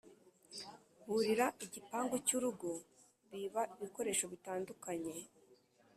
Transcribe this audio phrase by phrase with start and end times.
[1.09, 2.71] burira igipangu cy’urugo
[3.31, 5.13] biba ibikoresho bitandukanye